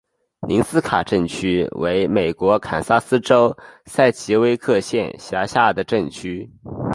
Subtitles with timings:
[0.47, 3.55] 宁斯卡镇区为美国堪萨斯州
[3.85, 6.49] 塞奇威克县辖下的镇区。